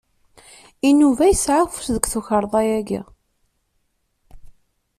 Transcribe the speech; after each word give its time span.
Inuba 0.89 1.23
yesɛa 1.31 1.61
afus 1.65 1.87
deg 1.95 2.05
tikerḍa-yaki 2.11 3.01